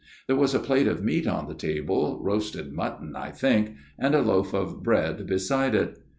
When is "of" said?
0.87-1.03, 4.51-4.81